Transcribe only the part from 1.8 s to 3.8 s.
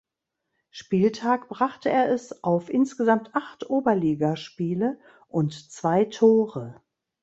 er es auf insgesamt acht